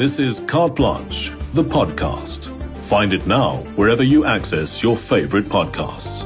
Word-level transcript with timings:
This 0.00 0.18
is 0.18 0.40
Carte 0.46 0.76
Blanche, 0.76 1.30
the 1.52 1.62
podcast. 1.62 2.46
Find 2.84 3.12
it 3.12 3.26
now 3.26 3.56
wherever 3.76 4.02
you 4.02 4.24
access 4.24 4.82
your 4.82 4.96
favorite 4.96 5.44
podcasts. 5.44 6.24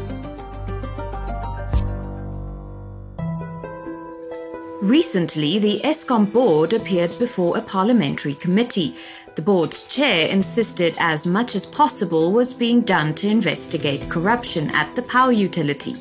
Recently, 4.80 5.58
the 5.58 5.80
Eskom 5.82 6.32
board 6.32 6.72
appeared 6.72 7.18
before 7.18 7.58
a 7.58 7.62
parliamentary 7.62 8.36
committee. 8.36 8.94
The 9.34 9.42
board's 9.42 9.82
chair 9.82 10.28
insisted 10.28 10.94
as 10.98 11.26
much 11.26 11.56
as 11.56 11.66
possible 11.66 12.30
was 12.30 12.54
being 12.54 12.82
done 12.82 13.12
to 13.14 13.26
investigate 13.26 14.08
corruption 14.08 14.70
at 14.70 14.94
the 14.94 15.02
power 15.02 15.32
utility. 15.32 15.96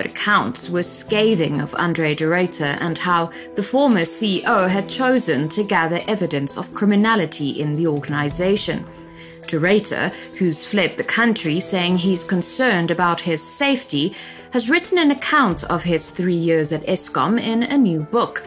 But 0.00 0.12
accounts 0.12 0.70
were 0.70 0.82
scathing 0.82 1.60
of 1.60 1.74
Andre 1.74 2.14
de 2.14 2.24
Ruyter 2.24 2.78
and 2.80 2.96
how 2.96 3.30
the 3.54 3.62
former 3.62 4.00
CEO 4.00 4.66
had 4.66 4.88
chosen 4.88 5.46
to 5.50 5.62
gather 5.62 6.02
evidence 6.08 6.56
of 6.56 6.72
criminality 6.72 7.50
in 7.50 7.74
the 7.74 7.86
organization. 7.86 8.86
De 9.46 9.60
Ruyter, 9.60 10.10
who's 10.38 10.64
fled 10.64 10.96
the 10.96 11.04
country 11.04 11.60
saying 11.60 11.98
he's 11.98 12.24
concerned 12.24 12.90
about 12.90 13.20
his 13.20 13.42
safety, 13.46 14.14
has 14.54 14.70
written 14.70 14.96
an 14.96 15.10
account 15.10 15.64
of 15.64 15.82
his 15.82 16.12
three 16.12 16.34
years 16.34 16.72
at 16.72 16.86
Eskom 16.86 17.38
in 17.38 17.64
a 17.64 17.76
new 17.76 18.00
book. 18.00 18.42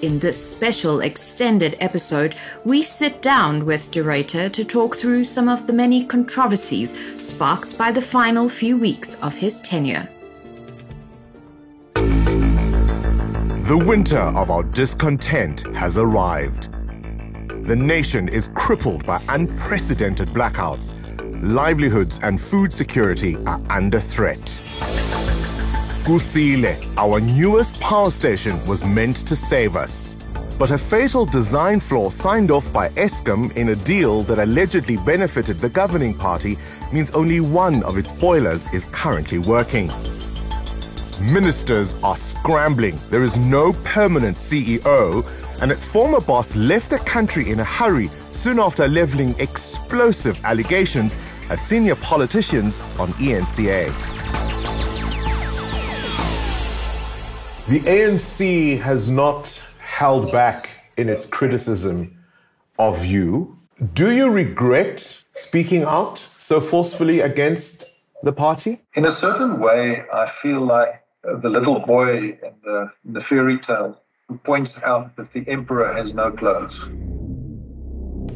In 0.00 0.20
this 0.20 0.38
special 0.48 1.00
extended 1.00 1.76
episode, 1.80 2.36
we 2.64 2.84
sit 2.84 3.20
down 3.20 3.66
with 3.66 3.90
De 3.90 4.00
Ruyter 4.00 4.48
to 4.52 4.64
talk 4.64 4.96
through 4.96 5.24
some 5.24 5.48
of 5.48 5.66
the 5.66 5.72
many 5.72 6.04
controversies 6.04 6.94
sparked 7.18 7.76
by 7.76 7.90
the 7.90 8.00
final 8.00 8.48
few 8.48 8.76
weeks 8.76 9.16
of 9.22 9.34
his 9.34 9.58
tenure. 9.58 10.08
The 13.64 13.78
winter 13.78 14.18
of 14.18 14.50
our 14.50 14.62
discontent 14.62 15.66
has 15.74 15.96
arrived. 15.96 16.70
The 17.66 17.74
nation 17.74 18.28
is 18.28 18.50
crippled 18.54 19.06
by 19.06 19.24
unprecedented 19.28 20.28
blackouts. 20.28 20.92
Livelihoods 21.42 22.20
and 22.22 22.38
food 22.38 22.74
security 22.74 23.38
are 23.46 23.62
under 23.70 24.00
threat. 24.00 24.42
Kusile, 26.04 26.76
our 26.98 27.20
newest 27.20 27.80
power 27.80 28.10
station, 28.10 28.62
was 28.66 28.84
meant 28.84 29.26
to 29.26 29.34
save 29.34 29.76
us. 29.76 30.12
But 30.58 30.70
a 30.70 30.76
fatal 30.76 31.24
design 31.24 31.80
flaw 31.80 32.10
signed 32.10 32.50
off 32.50 32.70
by 32.70 32.90
Eskom 32.90 33.50
in 33.56 33.70
a 33.70 33.76
deal 33.76 34.24
that 34.24 34.40
allegedly 34.40 34.98
benefited 34.98 35.58
the 35.58 35.70
governing 35.70 36.12
party 36.12 36.58
means 36.92 37.10
only 37.12 37.40
one 37.40 37.82
of 37.84 37.96
its 37.96 38.12
boilers 38.12 38.68
is 38.74 38.84
currently 38.92 39.38
working. 39.38 39.90
Ministers 41.20 41.94
are 42.02 42.16
scrambling. 42.16 42.98
There 43.10 43.24
is 43.24 43.36
no 43.36 43.72
permanent 43.84 44.36
CEO, 44.36 45.28
and 45.60 45.70
its 45.70 45.84
former 45.84 46.20
boss 46.20 46.56
left 46.56 46.90
the 46.90 46.98
country 46.98 47.50
in 47.50 47.60
a 47.60 47.64
hurry 47.64 48.10
soon 48.32 48.58
after 48.58 48.88
leveling 48.88 49.34
explosive 49.38 50.44
allegations 50.44 51.14
at 51.50 51.60
senior 51.60 51.94
politicians 51.96 52.80
on 52.98 53.12
ENCA. 53.14 53.86
The 57.68 57.80
ANC 57.80 58.80
has 58.80 59.08
not 59.08 59.58
held 59.78 60.32
back 60.32 60.68
in 60.96 61.08
its 61.08 61.24
criticism 61.24 62.18
of 62.78 63.04
you. 63.04 63.56
Do 63.94 64.10
you 64.10 64.30
regret 64.30 65.06
speaking 65.34 65.84
out 65.84 66.20
so 66.38 66.60
forcefully 66.60 67.20
against 67.20 67.90
the 68.22 68.32
party? 68.32 68.82
In 68.94 69.04
a 69.06 69.12
certain 69.12 69.60
way, 69.60 70.02
I 70.12 70.28
feel 70.28 70.60
like 70.60 71.03
the 71.24 71.48
little 71.48 71.80
boy 71.80 72.16
in 72.18 72.54
the, 72.64 72.92
in 73.04 73.12
the 73.12 73.20
fairy 73.20 73.58
tale 73.58 74.00
who 74.28 74.38
points 74.38 74.78
out 74.82 75.16
that 75.16 75.32
the 75.32 75.46
emperor 75.48 75.92
has 75.92 76.14
no 76.14 76.30
clothes. 76.30 76.78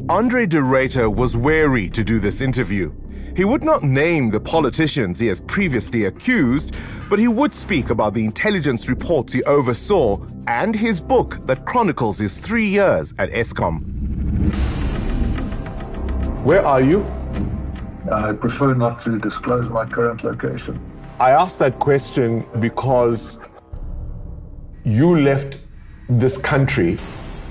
Andre 0.09 0.45
de 0.45 0.57
Ruyter 0.57 1.13
was 1.13 1.37
wary 1.37 1.89
to 1.89 2.03
do 2.03 2.19
this 2.19 2.41
interview. 2.41 2.91
He 3.35 3.45
would 3.45 3.63
not 3.63 3.83
name 3.83 4.31
the 4.31 4.39
politicians 4.39 5.19
he 5.19 5.27
has 5.27 5.39
previously 5.41 6.05
accused, 6.05 6.75
but 7.09 7.19
he 7.19 7.27
would 7.27 7.53
speak 7.53 7.89
about 7.89 8.13
the 8.13 8.25
intelligence 8.25 8.89
reports 8.89 9.33
he 9.33 9.43
oversaw 9.43 10.17
and 10.47 10.75
his 10.75 10.99
book 10.99 11.45
that 11.45 11.65
chronicles 11.65 12.17
his 12.17 12.37
three 12.37 12.67
years 12.67 13.13
at 13.19 13.29
Eskom. 13.31 13.81
Where 16.43 16.65
are 16.65 16.81
you? 16.81 17.05
I 18.11 18.33
prefer 18.33 18.73
not 18.73 19.03
to 19.03 19.19
disclose 19.19 19.69
my 19.69 19.85
current 19.85 20.23
location. 20.23 20.88
I 21.19 21.31
asked 21.31 21.59
that 21.59 21.79
question 21.79 22.45
because 22.61 23.39
you 24.85 25.17
left 25.17 25.57
this 26.07 26.37
country 26.37 26.97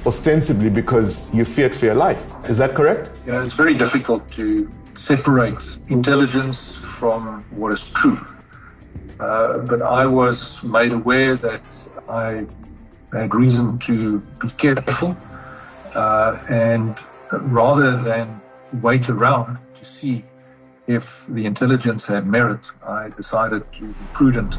ostensibly 0.06 0.70
because 0.70 1.32
you 1.34 1.44
feared 1.44 1.76
for 1.76 1.84
your 1.84 1.94
life. 1.94 2.22
Is 2.48 2.56
that 2.56 2.74
correct? 2.74 3.14
You 3.26 3.32
know, 3.32 3.42
it's 3.42 3.52
very 3.52 3.74
difficult 3.74 4.26
to 4.32 4.72
separate 4.94 5.58
intelligence 5.88 6.76
from 6.98 7.44
what 7.50 7.72
is 7.72 7.82
true. 7.90 8.18
Uh, 9.20 9.58
but 9.58 9.82
I 9.82 10.06
was 10.06 10.62
made 10.62 10.92
aware 10.92 11.36
that 11.36 11.60
I 12.08 12.46
had 13.12 13.34
reason 13.34 13.78
to 13.80 14.20
be 14.40 14.48
careful, 14.52 15.14
uh, 15.94 16.38
and 16.48 16.96
rather 17.32 18.02
than 18.02 18.40
wait 18.80 19.10
around 19.10 19.58
to 19.78 19.84
see 19.84 20.24
if 20.88 21.24
the 21.28 21.44
intelligence 21.44 22.04
had 22.04 22.26
merit, 22.26 22.60
I 22.82 23.10
decided 23.10 23.62
to 23.74 23.86
be 23.86 23.94
prudent. 24.14 24.52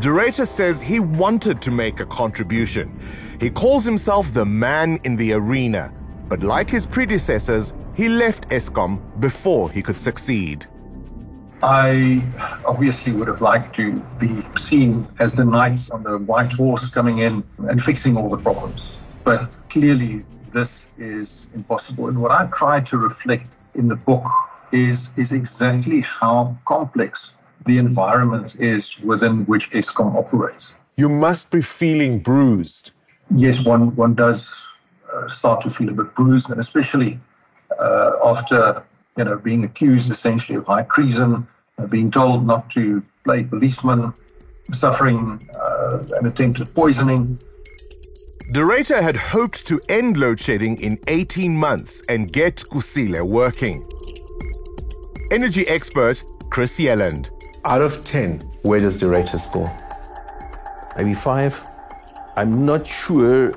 De 0.00 0.08
Ruyter 0.08 0.46
says 0.46 0.80
he 0.80 0.98
wanted 0.98 1.62
to 1.62 1.70
make 1.70 2.00
a 2.00 2.06
contribution. 2.06 3.00
He 3.40 3.50
calls 3.50 3.84
himself 3.84 4.34
the 4.34 4.44
man 4.44 4.98
in 5.04 5.14
the 5.14 5.32
arena, 5.32 5.92
but 6.28 6.42
like 6.42 6.68
his 6.68 6.86
predecessors, 6.86 7.72
he 7.96 8.08
left 8.08 8.48
Eskom 8.48 9.00
before 9.20 9.70
he 9.70 9.80
could 9.80 9.96
succeed. 9.96 10.66
I 11.62 12.24
obviously 12.64 13.12
would 13.12 13.28
have 13.28 13.42
liked 13.42 13.76
to 13.76 14.00
be 14.18 14.42
seen 14.56 15.06
as 15.20 15.34
the 15.34 15.44
knight 15.44 15.80
on 15.92 16.02
the 16.02 16.18
white 16.18 16.52
horse 16.52 16.88
coming 16.88 17.18
in 17.18 17.44
and 17.68 17.82
fixing 17.82 18.16
all 18.16 18.30
the 18.30 18.38
problems. 18.38 18.90
But 19.22 19.50
clearly, 19.68 20.24
this 20.52 20.86
is 20.98 21.46
impossible. 21.54 22.08
And 22.08 22.20
what 22.20 22.32
I've 22.32 22.52
tried 22.52 22.86
to 22.88 22.96
reflect 22.96 23.46
in 23.74 23.88
the 23.88 23.96
book 23.96 24.24
is, 24.72 25.10
is 25.16 25.32
exactly 25.32 26.00
how 26.00 26.56
complex 26.66 27.30
the 27.66 27.78
environment 27.78 28.54
is 28.58 28.98
within 29.00 29.44
which 29.46 29.70
Eskom 29.70 30.16
operates. 30.16 30.72
You 30.96 31.08
must 31.08 31.50
be 31.50 31.62
feeling 31.62 32.20
bruised. 32.20 32.92
Yes, 33.34 33.60
one, 33.60 33.94
one 33.96 34.14
does 34.14 34.48
uh, 35.12 35.28
start 35.28 35.62
to 35.62 35.70
feel 35.70 35.88
a 35.88 35.92
bit 35.92 36.14
bruised, 36.14 36.50
and 36.50 36.60
especially 36.60 37.20
uh, 37.78 38.12
after 38.24 38.82
you 39.16 39.24
know, 39.24 39.36
being 39.36 39.64
accused 39.64 40.10
essentially 40.10 40.56
of 40.56 40.66
high 40.66 40.82
treason, 40.82 41.46
uh, 41.78 41.86
being 41.86 42.10
told 42.10 42.46
not 42.46 42.70
to 42.70 43.02
play 43.24 43.44
policeman, 43.44 44.12
suffering 44.72 45.40
uh, 45.54 45.98
an 46.18 46.26
attempted 46.26 46.72
poisoning. 46.74 47.38
De 48.52 48.58
Ruyter 48.58 49.00
had 49.00 49.14
hoped 49.14 49.64
to 49.64 49.80
end 49.88 50.18
load 50.18 50.40
shedding 50.40 50.76
in 50.80 50.98
18 51.06 51.56
months 51.56 52.02
and 52.08 52.32
get 52.32 52.56
Kusile 52.56 53.22
working. 53.22 53.88
Energy 55.30 55.68
expert 55.68 56.20
Chris 56.50 56.76
Yelland. 56.80 57.30
Out 57.64 57.80
of 57.80 58.04
10, 58.04 58.40
where 58.62 58.80
does 58.80 58.98
De 58.98 59.06
Ruyter 59.06 59.38
score? 59.38 59.70
Maybe 60.96 61.14
five. 61.14 61.60
I'm 62.36 62.64
not 62.64 62.84
sure 62.84 63.54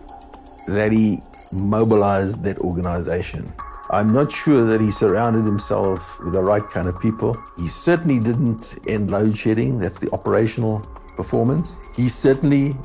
that 0.68 0.92
he 0.92 1.24
mobilized 1.54 2.44
that 2.44 2.60
organization. 2.60 3.52
I'm 3.90 4.10
not 4.10 4.32
sure 4.32 4.64
that 4.64 4.80
he 4.80 4.92
surrounded 4.92 5.44
himself 5.44 6.20
with 6.20 6.34
the 6.34 6.42
right 6.44 6.70
kind 6.70 6.88
of 6.88 7.00
people. 7.00 7.36
He 7.58 7.68
certainly 7.68 8.20
didn't 8.20 8.76
end 8.88 9.10
load 9.10 9.36
shedding, 9.36 9.80
that's 9.80 9.98
the 9.98 10.12
operational 10.14 10.82
performance. 11.16 11.78
He 11.96 12.08
certainly 12.10 12.76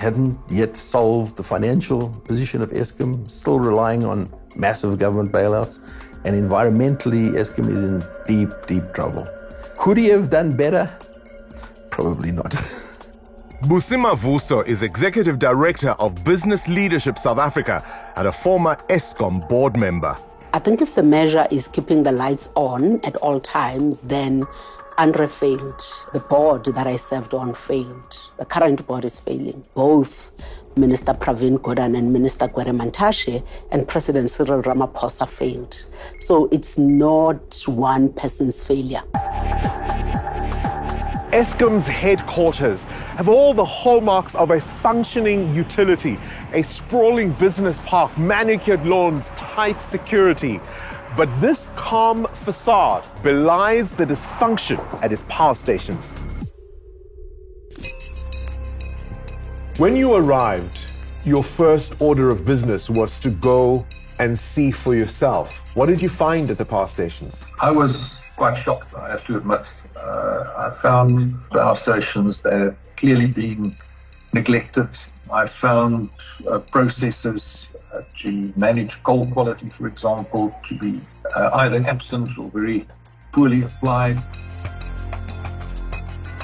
hadn't 0.00 0.38
yet 0.48 0.76
solved 0.76 1.36
the 1.36 1.42
financial 1.42 2.08
position 2.24 2.62
of 2.62 2.70
Eskom, 2.70 3.28
still 3.28 3.60
relying 3.60 4.04
on 4.04 4.28
massive 4.56 4.98
government 4.98 5.30
bailouts. 5.30 5.78
And 6.24 6.34
environmentally, 6.34 7.32
Eskom 7.32 7.70
is 7.70 7.78
in 7.78 8.02
deep, 8.26 8.50
deep 8.66 8.92
trouble. 8.94 9.28
Could 9.76 9.98
he 9.98 10.06
have 10.08 10.30
done 10.30 10.56
better? 10.56 10.90
Probably 11.90 12.32
not. 12.32 12.50
Busi 13.62 13.96
Mavuso 14.00 14.66
is 14.66 14.82
Executive 14.82 15.38
Director 15.38 15.90
of 15.90 16.24
Business 16.24 16.66
Leadership 16.66 17.18
South 17.18 17.38
Africa 17.38 17.84
and 18.16 18.26
a 18.26 18.32
former 18.32 18.76
Eskom 18.88 19.46
board 19.50 19.76
member. 19.76 20.16
I 20.54 20.58
think 20.58 20.80
if 20.80 20.94
the 20.94 21.02
measure 21.02 21.46
is 21.50 21.68
keeping 21.68 22.02
the 22.02 22.12
lights 22.12 22.48
on 22.54 23.04
at 23.04 23.16
all 23.16 23.38
times, 23.38 24.00
then 24.00 24.44
Andre 24.96 25.26
failed. 25.28 25.82
The 26.14 26.20
board 26.20 26.64
that 26.64 26.86
I 26.86 26.96
served 26.96 27.34
on 27.34 27.54
failed. 27.54 28.29
The 28.40 28.46
current 28.46 28.86
board 28.86 29.04
is 29.04 29.18
failing. 29.18 29.62
Both 29.74 30.32
Minister 30.74 31.12
Pravin 31.12 31.58
Gordhan 31.58 31.94
and 31.94 32.10
Minister 32.10 32.48
Gwede 32.48 32.74
Mantashe 32.74 33.46
and 33.70 33.86
President 33.86 34.30
Cyril 34.30 34.62
Ramaphosa 34.62 35.28
failed. 35.28 35.84
So 36.20 36.48
it's 36.50 36.78
not 36.78 37.62
one 37.66 38.10
person's 38.14 38.62
failure. 38.62 39.02
Eskom's 41.32 41.86
headquarters 41.86 42.82
have 43.18 43.28
all 43.28 43.52
the 43.52 43.66
hallmarks 43.66 44.34
of 44.34 44.52
a 44.52 44.60
functioning 44.62 45.54
utility, 45.54 46.16
a 46.54 46.62
sprawling 46.62 47.32
business 47.32 47.76
park, 47.84 48.16
manicured 48.16 48.86
lawns, 48.86 49.26
tight 49.36 49.82
security. 49.82 50.58
But 51.14 51.28
this 51.42 51.68
calm 51.76 52.26
facade 52.44 53.04
belies 53.22 53.94
the 53.94 54.06
dysfunction 54.06 54.80
at 55.02 55.12
its 55.12 55.26
power 55.28 55.54
stations. 55.54 56.14
When 59.80 59.96
you 59.96 60.12
arrived, 60.12 60.78
your 61.24 61.42
first 61.42 62.02
order 62.02 62.28
of 62.28 62.44
business 62.44 62.90
was 62.90 63.18
to 63.20 63.30
go 63.30 63.86
and 64.18 64.38
see 64.38 64.70
for 64.72 64.94
yourself. 64.94 65.50
What 65.72 65.86
did 65.86 66.02
you 66.02 66.10
find 66.10 66.50
at 66.50 66.58
the 66.58 66.66
power 66.66 66.86
stations? 66.86 67.34
I 67.62 67.70
was 67.70 68.12
quite 68.36 68.58
shocked, 68.58 68.92
I 68.94 69.08
have 69.08 69.24
to 69.24 69.38
admit. 69.38 69.62
Uh, 69.96 70.52
I 70.54 70.76
found 70.82 71.34
power 71.48 71.74
stations 71.74 72.42
that 72.42 72.52
had 72.52 72.76
clearly 72.98 73.24
been 73.24 73.74
neglected. 74.34 74.90
I 75.32 75.46
found 75.46 76.10
uh, 76.46 76.58
processes 76.58 77.66
uh, 77.94 78.02
to 78.18 78.52
manage 78.56 79.02
coal 79.02 79.28
quality, 79.28 79.70
for 79.70 79.86
example, 79.86 80.54
to 80.68 80.76
be 80.76 81.00
uh, 81.34 81.48
either 81.54 81.82
absent 81.86 82.36
or 82.36 82.50
very 82.50 82.86
poorly 83.32 83.62
applied. 83.62 84.22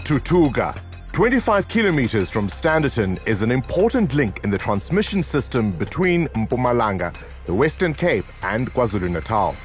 Tutuka, 0.05 0.81
25 1.17 1.67
kilometers 1.69 2.29
from 2.29 2.47
Standerton, 2.47 3.19
is 3.27 3.41
an 3.41 3.51
important 3.51 4.13
link 4.13 4.39
in 4.45 4.51
the 4.51 4.59
transmission 4.59 5.23
system 5.23 5.71
between 5.71 6.29
Mpumalanga, 6.35 7.17
the 7.47 7.55
Western 7.55 7.95
Cape, 7.95 8.27
and 8.43 8.71
KwaZulu 8.75 9.11
Natal. 9.11 9.57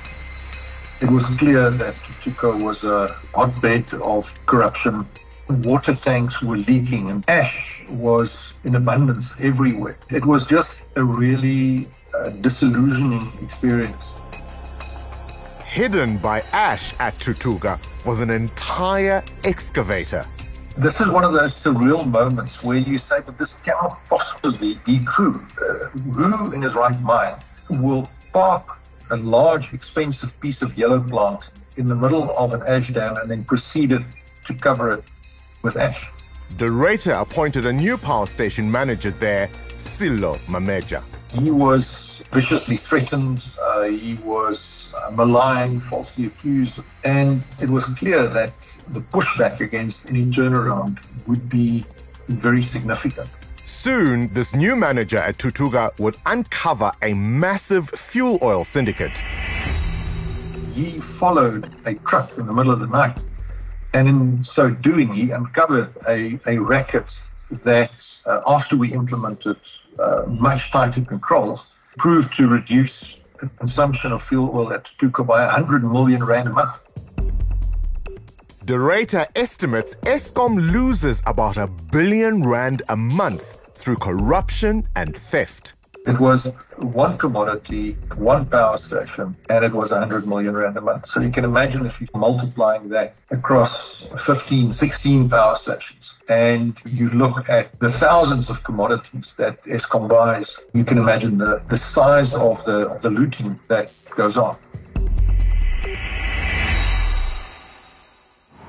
It 1.01 1.09
was 1.11 1.25
clear 1.25 1.69
that 1.69 1.95
Tutuka 1.95 2.57
was 2.63 2.85
a 2.85 3.13
hotbed 3.35 3.93
of 3.95 4.33
corruption. 4.45 5.05
Water 5.49 5.93
tanks 5.93 6.41
were 6.41 6.55
leaking 6.55 7.09
and 7.09 7.29
ash 7.29 7.81
was 7.89 8.53
in 8.63 8.75
abundance 8.75 9.33
everywhere. 9.41 9.97
It 10.09 10.25
was 10.25 10.45
just 10.45 10.83
a 10.95 11.03
really 11.03 11.85
uh, 12.17 12.29
disillusioning 12.29 13.29
experience. 13.43 14.01
Hidden 15.65 16.19
by 16.19 16.43
ash 16.53 16.93
at 17.01 17.19
Tutuka 17.19 17.77
was 18.05 18.21
an 18.21 18.29
entire 18.29 19.21
excavator. 19.43 20.25
This 20.77 21.01
is 21.01 21.09
one 21.09 21.23
of 21.25 21.33
those 21.33 21.53
surreal 21.53 22.07
moments 22.07 22.63
where 22.63 22.77
you 22.77 22.97
say, 22.97 23.19
but 23.25 23.37
this 23.37 23.53
cannot 23.65 23.99
possibly 24.09 24.79
be 24.85 25.03
true. 25.05 25.45
Uh, 25.61 25.87
who 25.87 26.53
in 26.53 26.61
his 26.61 26.73
right 26.75 26.99
mind 27.01 27.41
will 27.69 28.09
park 28.31 28.65
a 29.09 29.17
large, 29.17 29.73
expensive 29.73 30.37
piece 30.39 30.61
of 30.61 30.77
yellow 30.77 31.01
plant 31.01 31.49
in 31.75 31.89
the 31.89 31.95
middle 31.95 32.35
of 32.37 32.53
an 32.53 32.63
ash 32.65 32.87
dam 32.89 33.17
and 33.17 33.29
then 33.29 33.43
proceeded 33.43 34.05
to 34.45 34.53
cover 34.53 34.93
it 34.93 35.03
with 35.61 35.75
ash? 35.75 36.07
De 36.57 36.65
Ruyter 36.65 37.19
appointed 37.19 37.65
a 37.65 37.73
new 37.73 37.97
power 37.97 38.25
station 38.25 38.71
manager 38.71 39.11
there, 39.11 39.49
Silo 39.77 40.37
Mameja. 40.47 41.03
He 41.31 41.51
was 41.51 42.21
viciously 42.31 42.77
threatened, 42.77 43.43
uh, 43.61 43.83
he 43.83 44.15
was 44.23 44.87
uh, 44.93 45.11
maligned, 45.11 45.83
falsely 45.83 46.27
accused, 46.27 46.75
and 47.03 47.43
it 47.59 47.69
was 47.69 47.83
clear 47.83 48.27
that 48.27 48.53
the 48.89 49.01
pushback 49.01 49.59
against 49.59 50.07
any 50.07 50.25
turnaround 50.25 50.99
would 51.27 51.49
be 51.49 51.85
very 52.27 52.63
significant. 52.63 53.29
Soon, 53.65 54.27
this 54.33 54.53
new 54.53 54.75
manager 54.75 55.17
at 55.17 55.37
Tutuka 55.37 55.97
would 55.97 56.15
uncover 56.25 56.91
a 57.01 57.13
massive 57.13 57.89
fuel 57.89 58.37
oil 58.43 58.63
syndicate. 58.63 59.11
He 60.73 60.99
followed 60.99 61.73
a 61.85 61.95
truck 61.95 62.37
in 62.37 62.45
the 62.45 62.53
middle 62.53 62.71
of 62.71 62.79
the 62.79 62.87
night, 62.87 63.17
and 63.93 64.07
in 64.07 64.43
so 64.43 64.69
doing, 64.69 65.13
he 65.13 65.31
uncovered 65.31 65.93
a, 66.07 66.39
a 66.45 66.57
racket 66.59 67.11
that, 67.63 67.91
uh, 68.25 68.41
after 68.45 68.77
we 68.77 68.93
implemented 68.93 69.57
uh, 69.99 70.23
much 70.27 70.71
tighter 70.71 71.01
controls, 71.01 71.65
proved 71.97 72.33
to 72.35 72.47
reduce 72.47 73.17
the 73.39 73.49
consumption 73.57 74.11
of 74.11 74.21
fuel 74.21 74.51
oil 74.53 74.71
at 74.71 74.85
Tutuka 74.85 75.25
by 75.25 75.43
100 75.45 75.83
million 75.83 76.23
rand 76.23 76.47
a 76.47 76.51
month. 76.51 76.81
De 78.63 79.27
estimates 79.35 79.95
Eskom 80.05 80.71
loses 80.71 81.19
about 81.25 81.57
a 81.57 81.65
billion 81.65 82.47
rand 82.47 82.83
a 82.89 82.95
month 82.95 83.59
through 83.73 83.95
corruption 83.95 84.87
and 84.95 85.17
theft. 85.17 85.73
It 86.05 86.19
was 86.19 86.45
one 86.77 87.17
commodity, 87.17 87.97
one 88.17 88.45
power 88.45 88.77
station, 88.77 89.35
and 89.49 89.65
it 89.65 89.71
was 89.71 89.89
100 89.89 90.27
million 90.27 90.55
rand 90.55 90.77
a 90.77 90.81
month. 90.81 91.07
So 91.07 91.21
you 91.21 91.31
can 91.31 91.43
imagine 91.43 91.87
if 91.87 91.99
you're 91.99 92.09
multiplying 92.13 92.89
that 92.89 93.15
across 93.31 94.03
15, 94.25 94.73
16 94.73 95.29
power 95.29 95.55
stations, 95.55 96.13
and 96.29 96.77
you 96.85 97.09
look 97.09 97.49
at 97.49 97.79
the 97.79 97.91
thousands 97.91 98.47
of 98.51 98.63
commodities 98.63 99.33
that 99.37 99.63
Eskom 99.63 100.07
buys, 100.07 100.59
you 100.73 100.83
can 100.83 100.99
imagine 100.99 101.39
the, 101.39 101.63
the 101.67 101.77
size 101.77 102.31
of 102.35 102.63
the, 102.65 102.99
the 103.01 103.09
looting 103.09 103.59
that 103.69 103.91
goes 104.15 104.37
on. 104.37 104.55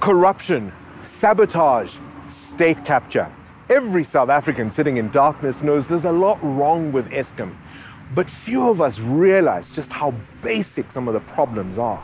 Corruption, 0.03 0.73
sabotage, 1.01 1.97
state 2.27 2.85
capture. 2.85 3.33
Every 3.71 4.03
South 4.03 4.31
African 4.31 4.69
sitting 4.69 4.97
in 4.97 5.13
darkness 5.13 5.63
knows 5.63 5.87
there's 5.87 6.07
a 6.07 6.11
lot 6.11 6.43
wrong 6.43 6.91
with 6.91 7.07
Eskom, 7.11 7.57
but 8.13 8.29
few 8.29 8.69
of 8.69 8.81
us 8.81 8.99
realize 8.99 9.71
just 9.71 9.93
how 9.93 10.13
basic 10.43 10.91
some 10.91 11.07
of 11.07 11.15
the 11.15 11.21
problems 11.21 11.79
are. 11.79 12.03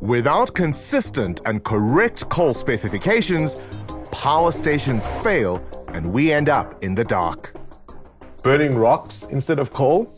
Without 0.00 0.54
consistent 0.54 1.42
and 1.44 1.62
correct 1.62 2.26
coal 2.30 2.54
specifications, 2.54 3.56
power 4.12 4.50
stations 4.50 5.06
fail 5.22 5.62
and 5.88 6.10
we 6.10 6.32
end 6.32 6.48
up 6.48 6.82
in 6.82 6.94
the 6.94 7.04
dark. 7.04 7.54
Burning 8.42 8.78
rocks 8.78 9.24
instead 9.24 9.58
of 9.58 9.74
coal? 9.74 10.10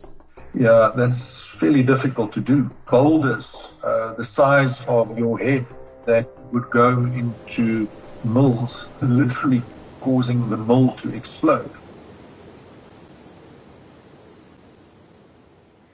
Yeah, 0.55 0.93
that's 0.97 1.41
fairly 1.59 1.83
difficult 1.83 2.33
to 2.33 2.41
do. 2.41 2.71
Boulders, 2.91 3.45
uh, 3.83 4.15
the 4.15 4.25
size 4.25 4.81
of 4.87 5.19
your 5.19 5.39
head, 5.39 5.67
that 6.07 6.27
would 6.53 6.71
go 6.71 6.89
into 6.91 7.89
mills, 8.25 8.85
literally 9.03 9.63
causing 10.01 10.49
the 10.49 10.57
mill 10.57 10.97
to 11.03 11.15
explode. 11.15 11.71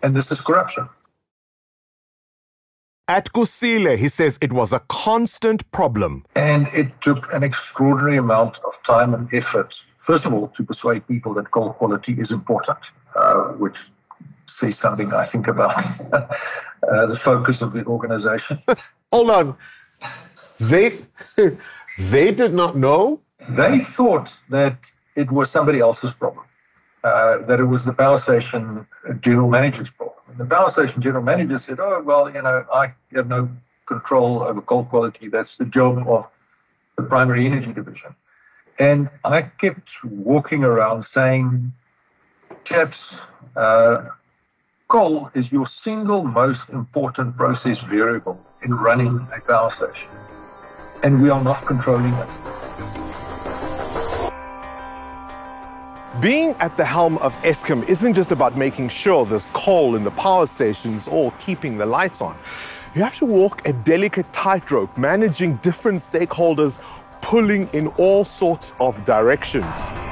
And 0.03 0.15
this 0.15 0.31
is 0.31 0.41
corruption. 0.41 0.89
At 3.09 3.33
Kusile, 3.33 3.99
he 3.99 4.09
says 4.09 4.39
it 4.41 4.53
was 4.53 4.73
a 4.73 4.81
constant 4.89 5.71
problem. 5.73 6.25
And 6.37 6.69
it 6.69 6.89
took 7.03 7.31
an 7.35 7.43
extraordinary 7.43 8.17
amount 8.17 8.57
of 8.67 8.83
time 8.83 9.13
and 9.13 9.33
effort, 9.35 9.75
first 9.99 10.25
of 10.25 10.33
all, 10.33 10.49
to 10.49 10.63
persuade 10.63 11.07
people 11.07 11.35
that 11.35 11.51
coal 11.51 11.73
quality 11.75 12.15
is 12.19 12.31
important, 12.31 12.79
uh, 13.15 13.49
which 13.59 13.77
says 14.47 14.79
something, 14.79 15.13
I 15.13 15.25
think, 15.25 15.49
about 15.49 15.77
uh, 16.13 17.07
the 17.07 17.17
focus 17.17 17.63
of 17.63 17.73
the 17.73 17.85
organization. 17.85 18.63
Hold 19.13 19.31
on. 19.31 19.57
They, 20.61 21.05
they 21.99 22.33
did 22.33 22.55
not 22.55 22.77
know? 22.77 23.21
They 23.49 23.81
thought 23.81 24.31
that 24.51 24.79
it 25.17 25.31
was 25.31 25.51
somebody 25.51 25.81
else's 25.81 26.15
problem, 26.15 26.45
uh, 27.03 27.39
that 27.47 27.61
it 27.61 27.65
was 27.65 27.85
the 27.85 27.93
power 27.93 28.19
station 28.19 28.87
general 29.21 29.49
manager's 29.49 29.91
problem. 29.91 30.19
And 30.29 30.39
the 30.39 30.47
power 30.47 30.71
station 30.71 31.03
general 31.03 31.23
manager 31.23 31.59
said, 31.59 31.79
oh, 31.81 32.03
well, 32.03 32.33
you 32.33 32.43
know, 32.43 32.65
I 32.73 32.95
have 33.13 33.29
no 33.29 33.49
control 33.87 34.43
over 34.43 34.61
coal 34.63 34.85
quality. 34.85 35.29
That's 35.29 35.57
the 35.57 35.67
job 35.67 36.09
of 36.09 36.27
the 36.97 37.03
primary 37.03 37.47
energy 37.47 37.73
division. 37.73 38.15
And 38.79 39.09
I 39.25 39.43
kept 39.43 39.91
walking 40.03 40.65
around 40.65 41.05
saying, 41.05 41.73
chaps, 42.65 43.15
uh, 43.57 44.09
coal 44.95 45.29
is 45.35 45.51
your 45.51 45.67
single 45.67 46.23
most 46.23 46.69
important 46.69 47.37
process 47.37 47.81
variable 47.81 48.39
in 48.63 48.73
running 48.73 49.27
a 49.37 49.41
power 49.41 49.69
station. 49.69 50.09
And 51.03 51.21
we 51.21 51.31
are 51.31 51.43
not 51.43 51.67
controlling 51.67 52.15
it. 52.15 52.29
Being 56.21 56.51
at 56.61 56.77
the 56.77 56.85
helm 56.85 57.19
of 57.19 57.35
Eskom 57.39 57.83
isn't 57.89 58.15
just 58.15 58.31
about 58.31 58.57
making 58.57 58.89
sure 58.89 59.27
there's 59.27 59.47
coal 59.47 59.97
in 59.97 60.05
the 60.05 60.13
power 60.13 60.47
stations 60.47 61.09
or 61.09 61.33
keeping 61.41 61.77
the 61.77 61.87
lights 61.87 62.21
on. 62.21 62.39
You 62.95 63.03
have 63.03 63.17
to 63.17 63.27
walk 63.27 63.67
a 63.67 63.73
delicate 63.73 64.33
tightrope, 64.33 64.97
managing 64.97 65.57
different 65.57 66.03
stakeholders, 66.03 66.77
pulling 67.21 67.67
in 67.73 67.89
all 67.99 68.25
sorts 68.25 68.73
of 68.79 69.05
directions. 69.05 70.04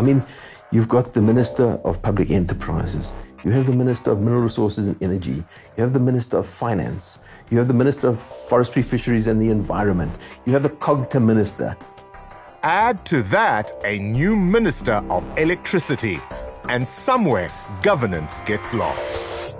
I 0.00 0.02
mean, 0.02 0.24
you've 0.70 0.88
got 0.88 1.12
the 1.12 1.20
Minister 1.20 1.78
of 1.84 2.00
Public 2.00 2.30
Enterprises, 2.30 3.12
you 3.44 3.50
have 3.50 3.66
the 3.66 3.74
Minister 3.74 4.12
of 4.12 4.20
Mineral 4.20 4.40
Resources 4.40 4.88
and 4.88 4.96
Energy, 5.02 5.44
you 5.76 5.82
have 5.84 5.92
the 5.92 6.00
Minister 6.00 6.38
of 6.38 6.46
Finance, 6.46 7.18
you 7.50 7.58
have 7.58 7.68
the 7.68 7.74
Minister 7.74 8.08
of 8.08 8.18
Forestry, 8.18 8.80
Fisheries 8.80 9.26
and 9.26 9.38
the 9.38 9.50
Environment, 9.50 10.10
you 10.46 10.54
have 10.54 10.62
the 10.62 10.70
COGTA 10.70 11.22
Minister. 11.22 11.76
Add 12.62 13.04
to 13.12 13.22
that 13.24 13.72
a 13.84 13.98
new 13.98 14.34
Minister 14.36 15.04
of 15.10 15.22
Electricity, 15.38 16.18
and 16.70 16.88
somewhere 16.88 17.50
governance 17.82 18.40
gets 18.46 18.72
lost. 18.72 19.54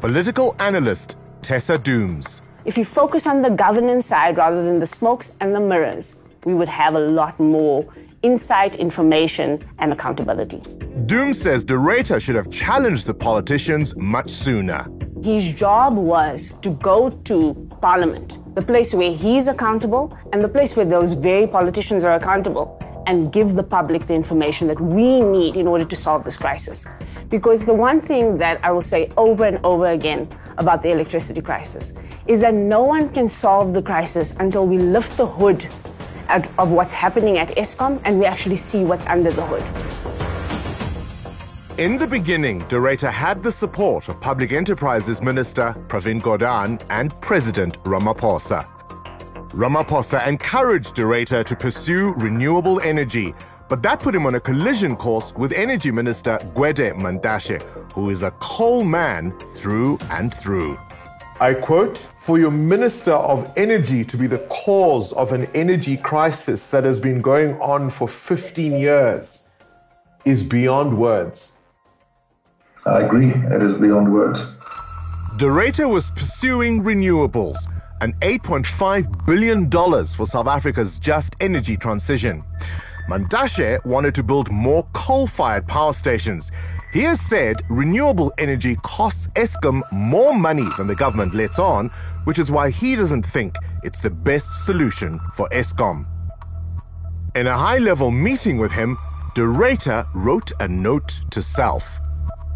Political 0.00 0.56
analyst 0.58 1.16
Tessa 1.42 1.76
Dooms. 1.76 2.40
If 2.64 2.78
you 2.78 2.86
focus 2.86 3.26
on 3.26 3.42
the 3.42 3.50
governance 3.50 4.06
side 4.06 4.38
rather 4.38 4.64
than 4.64 4.78
the 4.78 4.86
smokes 4.86 5.36
and 5.42 5.54
the 5.54 5.60
mirrors, 5.60 6.16
we 6.44 6.54
would 6.54 6.68
have 6.68 6.94
a 6.94 7.00
lot 7.00 7.38
more 7.38 7.86
insight, 8.22 8.76
information, 8.76 9.64
and 9.78 9.92
accountability. 9.92 10.60
Doom 11.06 11.32
says 11.32 11.64
De 11.64 11.74
Ruyter 11.74 12.20
should 12.20 12.34
have 12.34 12.50
challenged 12.50 13.06
the 13.06 13.14
politicians 13.14 13.94
much 13.96 14.28
sooner. 14.28 14.86
His 15.22 15.52
job 15.52 15.96
was 15.96 16.52
to 16.62 16.70
go 16.70 17.10
to 17.10 17.68
Parliament, 17.80 18.38
the 18.54 18.62
place 18.62 18.92
where 18.92 19.12
he's 19.12 19.48
accountable 19.48 20.16
and 20.32 20.42
the 20.42 20.48
place 20.48 20.74
where 20.74 20.86
those 20.86 21.12
very 21.12 21.46
politicians 21.46 22.04
are 22.04 22.14
accountable, 22.14 22.78
and 23.06 23.32
give 23.32 23.54
the 23.54 23.62
public 23.62 24.06
the 24.06 24.14
information 24.14 24.68
that 24.68 24.78
we 24.80 25.20
need 25.22 25.56
in 25.56 25.66
order 25.66 25.84
to 25.84 25.96
solve 25.96 26.24
this 26.24 26.36
crisis. 26.36 26.84
Because 27.30 27.64
the 27.64 27.72
one 27.72 28.00
thing 28.00 28.36
that 28.38 28.62
I 28.62 28.70
will 28.70 28.82
say 28.82 29.10
over 29.16 29.44
and 29.44 29.58
over 29.64 29.86
again 29.86 30.28
about 30.58 30.82
the 30.82 30.90
electricity 30.90 31.40
crisis 31.40 31.92
is 32.26 32.40
that 32.40 32.52
no 32.52 32.82
one 32.82 33.08
can 33.08 33.26
solve 33.28 33.72
the 33.72 33.80
crisis 33.80 34.34
until 34.40 34.66
we 34.66 34.78
lift 34.78 35.16
the 35.16 35.26
hood 35.26 35.66
of 36.28 36.70
what's 36.70 36.92
happening 36.92 37.38
at 37.38 37.48
Eskom 37.56 38.00
and 38.04 38.18
we 38.18 38.26
actually 38.26 38.56
see 38.56 38.84
what's 38.84 39.06
under 39.06 39.30
the 39.30 39.44
hood. 39.44 39.64
In 41.78 41.96
the 41.96 42.08
beginning, 42.08 42.58
De 42.68 43.10
had 43.10 43.40
the 43.42 43.52
support 43.52 44.08
of 44.08 44.20
Public 44.20 44.50
Enterprises 44.50 45.22
Minister 45.22 45.76
Pravin 45.86 46.20
Gordhan 46.20 46.82
and 46.90 47.18
President 47.20 47.80
Ramaphosa. 47.84 48.66
Ramaphosa 49.50 50.26
encouraged 50.26 50.94
De 50.94 51.24
to 51.44 51.56
pursue 51.56 52.14
renewable 52.14 52.80
energy, 52.80 53.32
but 53.68 53.82
that 53.82 54.00
put 54.00 54.14
him 54.14 54.26
on 54.26 54.34
a 54.34 54.40
collision 54.40 54.96
course 54.96 55.32
with 55.34 55.52
Energy 55.52 55.92
Minister 55.92 56.38
Gwede 56.54 56.94
Mantashe, 56.96 57.62
who 57.92 58.10
is 58.10 58.24
a 58.24 58.32
coal 58.40 58.82
man 58.82 59.32
through 59.52 59.98
and 60.10 60.34
through. 60.34 60.76
I 61.40 61.54
quote, 61.54 61.98
for 62.18 62.36
your 62.40 62.50
Minister 62.50 63.12
of 63.12 63.52
Energy 63.56 64.04
to 64.04 64.16
be 64.16 64.26
the 64.26 64.38
cause 64.48 65.12
of 65.12 65.32
an 65.32 65.46
energy 65.54 65.96
crisis 65.96 66.68
that 66.70 66.82
has 66.82 66.98
been 66.98 67.22
going 67.22 67.54
on 67.60 67.90
for 67.90 68.08
15 68.08 68.72
years 68.72 69.46
is 70.24 70.42
beyond 70.42 70.98
words. 70.98 71.52
I 72.86 73.02
agree, 73.02 73.30
it 73.30 73.62
is 73.62 73.80
beyond 73.80 74.12
words. 74.12 74.40
De 75.36 75.44
Ruyter 75.44 75.88
was 75.88 76.10
pursuing 76.10 76.82
renewables, 76.82 77.56
and 78.00 78.18
$8.5 78.20 79.24
billion 79.24 79.70
for 79.70 80.26
South 80.26 80.48
Africa's 80.48 80.98
just 80.98 81.36
energy 81.40 81.76
transition. 81.76 82.42
Mantashe 83.08 83.84
wanted 83.84 84.14
to 84.16 84.24
build 84.24 84.50
more 84.50 84.88
coal 84.92 85.28
fired 85.28 85.68
power 85.68 85.92
stations. 85.92 86.50
He 86.92 87.02
has 87.02 87.20
said 87.20 87.62
renewable 87.68 88.32
energy 88.38 88.76
costs 88.82 89.28
Eskom 89.34 89.82
more 89.92 90.34
money 90.34 90.66
than 90.78 90.86
the 90.86 90.94
government 90.94 91.34
lets 91.34 91.58
on, 91.58 91.90
which 92.24 92.38
is 92.38 92.50
why 92.50 92.70
he 92.70 92.96
doesn't 92.96 93.24
think 93.24 93.56
it's 93.82 94.00
the 94.00 94.10
best 94.10 94.64
solution 94.64 95.20
for 95.34 95.48
Eskom. 95.50 96.06
In 97.34 97.46
a 97.46 97.56
high 97.56 97.78
level 97.78 98.10
meeting 98.10 98.56
with 98.56 98.72
him, 98.72 98.96
De 99.34 99.42
Ruyter 99.42 100.06
wrote 100.14 100.50
a 100.60 100.66
note 100.66 101.20
to 101.30 101.42
self. 101.42 101.84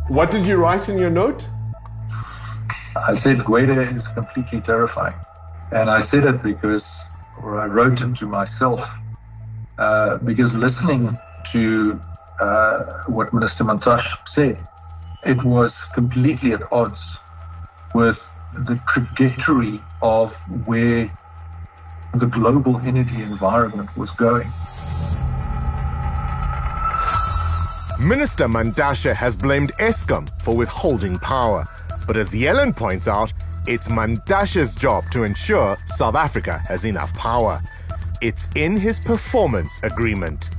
What 0.08 0.30
did 0.30 0.46
you 0.46 0.56
write 0.56 0.88
in 0.88 0.98
your 0.98 1.10
note? 1.10 1.46
I 2.96 3.14
said 3.14 3.38
Gwede 3.44 3.94
is 3.94 4.08
completely 4.08 4.62
terrifying. 4.62 5.14
And 5.72 5.90
I 5.90 6.00
said 6.00 6.24
it 6.24 6.42
because, 6.42 6.84
or 7.42 7.60
I 7.60 7.66
wrote 7.66 8.00
it 8.00 8.16
to 8.16 8.26
myself, 8.26 8.82
uh, 9.78 10.16
because 10.18 10.54
listening 10.54 11.18
to 11.52 12.00
uh, 12.42 13.04
what 13.06 13.32
Minister 13.32 13.64
Mantashe 13.64 14.16
said, 14.26 14.58
it 15.24 15.42
was 15.44 15.76
completely 15.94 16.52
at 16.52 16.62
odds 16.72 17.00
with 17.94 18.20
the 18.66 18.80
trajectory 18.88 19.80
of 20.02 20.34
where 20.66 21.10
the 22.14 22.26
global 22.26 22.78
energy 22.78 23.22
environment 23.22 23.96
was 23.96 24.10
going. 24.10 24.50
Minister 28.00 28.48
Mantashe 28.48 29.14
has 29.14 29.36
blamed 29.36 29.72
Eskom 29.78 30.28
for 30.42 30.56
withholding 30.56 31.18
power. 31.18 31.68
But 32.06 32.18
as 32.18 32.32
Yelland 32.32 32.74
points 32.74 33.06
out, 33.06 33.32
it's 33.68 33.86
Mantashe's 33.86 34.74
job 34.74 35.04
to 35.12 35.22
ensure 35.22 35.76
South 35.94 36.16
Africa 36.16 36.60
has 36.66 36.84
enough 36.84 37.14
power. 37.14 37.62
It's 38.20 38.48
in 38.56 38.76
his 38.76 38.98
performance 38.98 39.72
agreement. 39.84 40.50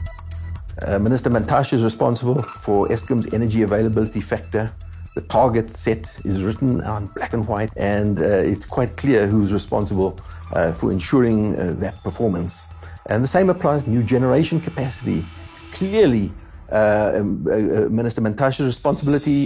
Uh, 0.86 1.00
Minister 1.00 1.30
Mantashe 1.30 1.74
is 1.74 1.84
responsible 1.84 2.42
for 2.42 2.88
Eskom's 2.90 3.34
energy 3.34 3.62
availability 3.62 4.20
factor. 4.20 4.70
The 5.16 5.22
target 5.22 5.76
set 5.78 6.20
is 6.26 6.44
written 6.44 6.82
on 6.82 7.08
black 7.16 7.32
and 7.34 7.48
white, 7.48 7.72
and 7.78 8.22
uh, 8.22 8.26
it's 8.26 8.66
quite 8.66 8.98
clear 8.98 9.26
who's 9.28 9.54
responsible 9.54 10.20
uh, 10.52 10.74
for 10.74 10.92
ensuring 10.92 11.58
uh, 11.58 11.74
that 11.80 12.04
performance. 12.04 12.64
And 13.06 13.24
the 13.24 13.28
same 13.28 13.50
applies 13.50 13.84
to 13.84 13.90
new 13.90 14.04
generation 14.04 14.60
capacity. 14.60 15.20
It's 15.20 15.76
clearly 15.78 16.34
uh, 16.70 17.14
um, 17.16 17.48
uh, 17.50 17.88
Minister 17.90 18.22
Mantashe's 18.22 18.66
responsibility. 18.66 19.46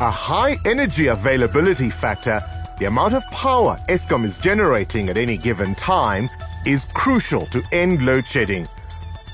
A 0.00 0.10
high 0.10 0.58
energy 0.66 1.06
availability 1.06 1.88
factor, 1.88 2.40
the 2.78 2.86
amount 2.86 3.14
of 3.14 3.22
power 3.30 3.78
Eskom 3.88 4.24
is 4.24 4.36
generating 4.38 5.08
at 5.08 5.16
any 5.16 5.38
given 5.38 5.74
time, 5.76 6.28
is 6.66 6.84
crucial 6.94 7.46
to 7.46 7.62
end 7.72 8.04
load 8.04 8.26
shedding. 8.26 8.66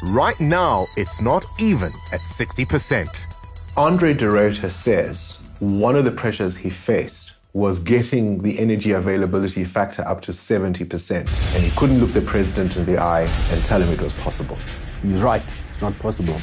Right 0.02 0.38
now, 0.38 0.86
it's 0.96 1.20
not 1.20 1.44
even 1.58 1.92
at 2.12 2.20
60%. 2.20 3.08
Andre 3.76 4.14
de 4.14 4.24
Ruyter 4.24 4.70
says 4.70 5.38
one 5.60 5.96
of 5.96 6.04
the 6.04 6.10
pressures 6.10 6.56
he 6.56 6.70
faced 6.70 7.32
was 7.52 7.82
getting 7.82 8.40
the 8.42 8.58
energy 8.58 8.92
availability 8.92 9.64
factor 9.64 10.06
up 10.06 10.20
to 10.22 10.32
70%. 10.32 11.54
And 11.54 11.64
he 11.64 11.70
couldn't 11.76 11.98
look 11.98 12.12
the 12.12 12.20
president 12.20 12.76
in 12.76 12.86
the 12.86 12.98
eye 12.98 13.22
and 13.50 13.64
tell 13.64 13.82
him 13.82 13.88
it 13.88 14.00
was 14.00 14.12
possible. 14.14 14.56
He's 15.02 15.22
right, 15.22 15.42
it's 15.68 15.80
not 15.80 15.98
possible. 15.98 16.40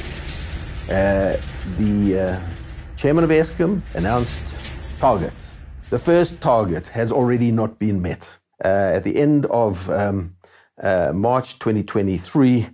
Uh, 0.88 1.36
the 1.78 2.18
uh, 2.18 2.96
chairman 2.96 3.24
of 3.24 3.30
Eskom 3.30 3.82
announced 3.94 4.54
targets. 5.00 5.52
The 5.90 5.98
first 5.98 6.40
target 6.40 6.86
has 6.88 7.12
already 7.12 7.50
not 7.50 7.78
been 7.78 8.02
met. 8.02 8.38
Uh, 8.64 8.68
at 8.68 9.04
the 9.04 9.16
end 9.16 9.46
of 9.46 9.88
um, 9.90 10.34
March 10.82 11.58
2023, 11.58 12.68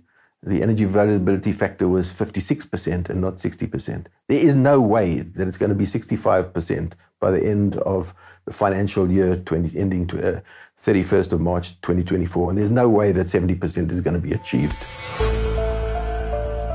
the 0.45 0.61
energy 0.61 0.83
availability 0.83 1.51
factor 1.53 1.87
was 1.87 2.11
56% 2.11 3.09
and 3.09 3.21
not 3.21 3.37
60%. 3.37 4.05
There 4.27 4.37
is 4.37 4.55
no 4.55 4.81
way 4.81 5.19
that 5.21 5.47
it's 5.47 5.57
going 5.57 5.69
to 5.69 5.75
be 5.75 5.85
65% 5.85 6.93
by 7.19 7.31
the 7.31 7.41
end 7.41 7.77
of 7.77 8.13
the 8.45 8.51
financial 8.53 9.09
year 9.09 9.37
20, 9.37 9.79
ending 9.79 10.05
to, 10.07 10.37
uh, 10.37 10.41
31st 10.85 11.31
of 11.31 11.39
March 11.39 11.79
2024. 11.81 12.49
And 12.49 12.59
there's 12.59 12.69
no 12.69 12.89
way 12.89 13.13
that 13.13 13.27
70% 13.27 13.89
is 13.91 14.01
going 14.01 14.15
to 14.15 14.19
be 14.19 14.33
achieved. 14.33 14.75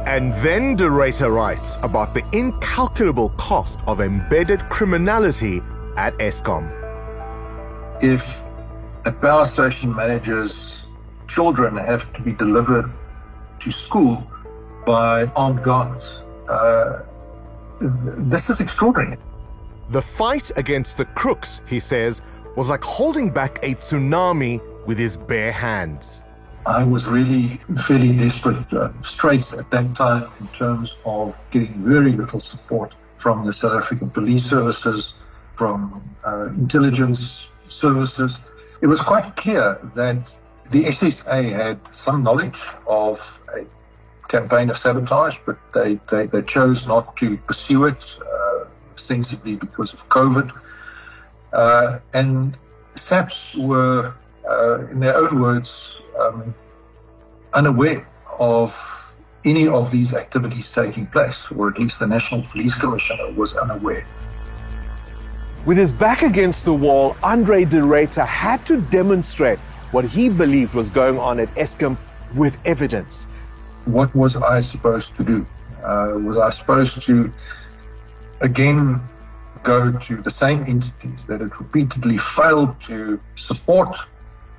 And 0.06 0.32
then 0.37 0.75
De 0.75 0.85
Ruyter 0.85 1.30
writes 1.30 1.76
about 1.82 2.14
the 2.14 2.25
incalculable 2.32 3.28
cost 3.37 3.78
of 3.87 4.00
embedded 4.00 4.61
criminality 4.70 5.61
at 5.99 6.14
Eskom. 6.14 6.66
If 8.02 8.40
a 9.04 9.12
power 9.12 9.44
station 9.44 9.94
manager's 9.94 10.77
children 11.28 11.76
have 11.76 12.12
to 12.14 12.23
be 12.23 12.32
delivered 12.32 12.90
to 13.61 13.70
school 13.70 14.23
by 14.87 15.25
armed 15.37 15.62
guards, 15.62 16.04
uh, 16.49 17.02
this 17.80 18.50
is 18.50 18.61
extraordinary. 18.61 19.18
The 19.90 20.02
fight 20.02 20.50
against 20.56 20.97
the 20.97 21.04
crooks, 21.04 21.61
he 21.66 21.80
says, 21.80 22.20
was 22.56 22.68
like 22.68 22.82
holding 22.82 23.30
back 23.30 23.58
a 23.62 23.75
tsunami 23.76 24.61
with 24.87 24.99
his 24.99 25.16
bare 25.16 25.52
hands. 25.52 26.20
I 26.66 26.85
was 26.85 27.06
really 27.06 27.61
fairly 27.87 28.12
desperate, 28.12 28.70
uh, 28.73 28.90
straits 29.02 29.52
at 29.52 29.70
that 29.70 29.94
time 29.94 30.28
in 30.40 30.49
terms 30.49 30.92
of 31.04 31.38
getting 31.50 31.73
very 31.85 32.12
little 32.12 32.40
support 32.40 32.94
from 33.16 33.47
the 33.47 33.52
South 33.52 33.73
African 33.73 34.11
police 34.11 34.44
services, 34.44 35.14
from 35.56 36.02
uh, 36.26 36.47
intelligence 36.49 37.47
services. 37.68 38.37
It 38.80 38.87
was 38.87 39.00
quite 39.00 39.35
clear 39.37 39.78
that 39.94 40.30
the 40.70 40.84
SSA 40.84 41.52
had 41.52 41.80
some 41.94 42.22
knowledge 42.22 42.58
of 42.87 43.40
a 43.54 43.64
campaign 44.28 44.70
of 44.70 44.78
sabotage, 44.78 45.37
but 45.46 45.58
they, 45.72 45.98
they, 46.10 46.26
they 46.26 46.42
chose 46.42 46.87
not 46.87 47.16
to 47.16 47.37
pursue 47.38 47.87
it, 47.87 48.02
uh, 48.20 48.64
ostensibly 48.94 49.56
because 49.56 49.92
of 49.92 50.08
COVID. 50.08 50.52
Uh, 51.52 51.98
and 52.12 52.56
SAPS 52.96 53.54
were, 53.54 54.14
uh, 54.48 54.87
in 54.90 55.00
their 55.00 55.16
own 55.16 55.40
words, 55.40 55.96
um, 56.20 56.54
unaware 57.54 58.06
of 58.38 58.76
any 59.44 59.66
of 59.66 59.90
these 59.90 60.12
activities 60.12 60.70
taking 60.70 61.06
place, 61.06 61.46
or 61.56 61.70
at 61.70 61.78
least 61.78 61.98
the 61.98 62.06
National 62.06 62.42
Police 62.42 62.75
Commissioner 62.75 63.32
was 63.32 63.54
unaware. 63.54 64.06
With 65.64 65.78
his 65.78 65.92
back 65.92 66.22
against 66.22 66.64
the 66.64 66.75
wall, 66.75 67.16
Andre 67.22 67.64
de 67.64 67.78
Ruyter 67.78 68.26
had 68.26 68.64
to 68.66 68.80
demonstrate 68.80 69.58
what 69.90 70.04
he 70.04 70.28
believed 70.28 70.75
was 70.75 70.90
going 70.90 71.18
on 71.18 71.40
at 71.40 71.52
Eskom 71.54 71.97
with 72.35 72.57
evidence. 72.64 73.26
What 73.85 74.14
was 74.14 74.37
I 74.37 74.61
supposed 74.61 75.16
to 75.16 75.25
do? 75.25 75.47
Uh, 75.83 76.18
was 76.18 76.37
I 76.37 76.50
supposed 76.50 77.02
to 77.07 77.33
again 78.40 79.00
go 79.62 79.92
to 79.92 80.23
the 80.23 80.30
same 80.30 80.64
entities 80.64 81.25
that 81.25 81.40
had 81.40 81.59
repeatedly 81.59 82.18
failed 82.18 82.75
to 82.83 83.21
support, 83.37 83.97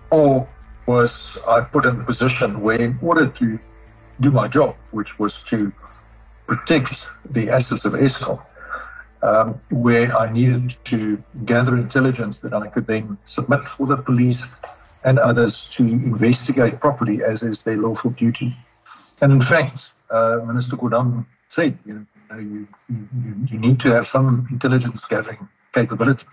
or 0.10 0.48
was 0.86 1.38
I 1.48 1.62
put 1.62 1.86
in 1.86 2.02
a 2.02 2.04
position 2.04 2.62
where, 2.62 2.82
in 2.82 2.98
order 3.02 3.28
to 3.28 3.60
do 4.20 4.32
my 4.32 4.48
job, 4.48 4.76
which 4.92 5.20
was 5.20 5.42
to 5.50 5.72
protect 6.48 7.08
the 7.30 7.50
assets 7.50 7.86
of 7.86 7.94
Eskom, 7.94 8.42
um, 9.22 9.62
where 9.70 10.18
I 10.18 10.32
needed 10.32 10.76
to 10.86 11.22
gather 11.46 11.78
intelligence 11.78 12.40
that 12.40 12.54
I 12.54 12.68
could 12.68 12.88
then 12.88 13.18
submit 13.26 13.68
for 13.68 13.86
the 13.86 13.98
police 13.98 14.44
and 15.03 15.20
others 15.20 15.68
to 15.72 15.84
investigate 15.84 16.79
properly, 16.79 17.24
as 17.24 17.44
is 17.44 17.63
their 17.63 17.77
lawful 17.77 18.12
duty. 18.12 18.56
And 19.22 19.32
in 19.32 19.41
fact, 19.41 19.79
uh, 20.10 20.39
Minister 20.46 20.75
Gordhan 20.75 21.25
said, 21.50 21.77
you 21.86 22.06
know, 22.29 22.38
you, 22.38 22.68
you, 22.89 23.08
you 23.51 23.60
need 23.60 23.79
to 23.82 23.89
have 23.94 24.08
some 24.08 24.48
intelligence 24.51 25.06
gathering 25.06 25.48
capability. 25.74 26.25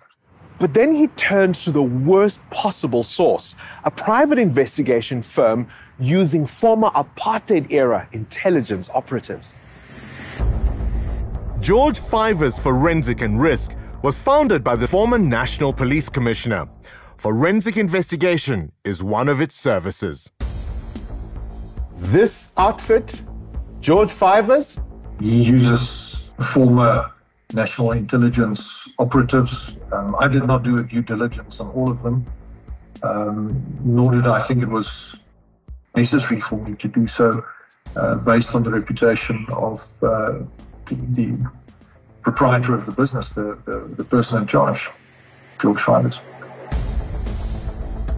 But 0.58 0.72
then 0.72 0.94
he 0.94 1.08
turns 1.08 1.62
to 1.64 1.70
the 1.70 1.82
worst 1.82 2.40
possible 2.50 3.04
source 3.04 3.54
a 3.84 3.90
private 3.90 4.38
investigation 4.38 5.22
firm 5.22 5.68
using 5.98 6.46
former 6.46 6.90
apartheid 6.90 7.70
era 7.70 8.08
intelligence 8.12 8.88
operatives. 8.94 9.54
George 11.60 11.98
Fivaz 11.98 12.58
Forensic 12.58 13.22
and 13.22 13.40
Risk 13.40 13.72
was 14.02 14.18
founded 14.18 14.62
by 14.62 14.76
the 14.76 14.86
former 14.86 15.18
National 15.18 15.72
Police 15.72 16.08
Commissioner. 16.08 16.68
Forensic 17.16 17.78
investigation 17.78 18.72
is 18.84 19.02
one 19.02 19.28
of 19.28 19.40
its 19.40 19.54
services. 19.54 20.30
This 21.96 22.52
outfit, 22.58 23.22
George 23.80 24.10
Fivaz, 24.10 24.78
He 25.18 25.42
uses 25.42 26.14
former 26.52 27.10
national 27.54 27.92
intelligence 27.92 28.62
operatives. 28.98 29.76
Um, 29.92 30.14
I 30.18 30.28
did 30.28 30.46
not 30.46 30.62
do 30.62 30.76
a 30.76 30.82
due 30.82 31.00
diligence 31.00 31.58
on 31.58 31.70
all 31.70 31.90
of 31.90 32.02
them, 32.02 32.26
um, 33.02 33.64
nor 33.82 34.12
did 34.12 34.26
I 34.26 34.42
think 34.42 34.62
it 34.62 34.68
was 34.68 35.16
necessary 35.96 36.42
for 36.42 36.56
me 36.56 36.76
to 36.76 36.88
do 36.88 37.08
so, 37.08 37.42
uh, 37.96 38.16
based 38.16 38.54
on 38.54 38.62
the 38.62 38.70
reputation 38.70 39.46
of 39.52 39.86
uh, 40.02 40.40
the, 40.84 40.96
the 41.14 41.50
proprietor 42.20 42.74
of 42.74 42.84
the 42.84 42.92
business, 42.92 43.30
the, 43.30 43.58
the, 43.64 43.90
the 43.96 44.04
person 44.04 44.36
in 44.42 44.46
charge, 44.46 44.90
George 45.62 45.78
Fivaz. 45.78 46.18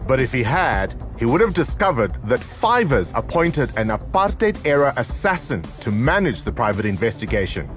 But 0.09 0.19
if 0.19 0.31
he 0.31 0.41
had, 0.41 0.95
he 1.19 1.25
would 1.25 1.39
have 1.39 1.53
discovered 1.53 2.17
that 2.23 2.39
Fivaz 2.39 3.11
appointed 3.13 3.69
an 3.77 3.89
apartheid 3.89 4.57
era 4.65 4.91
assassin 4.97 5.61
to 5.81 5.91
manage 5.91 6.41
the 6.41 6.51
private 6.51 6.85
investigation. 6.85 7.69